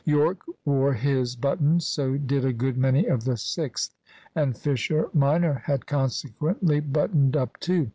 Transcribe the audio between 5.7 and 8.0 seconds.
consequently buttoned up too.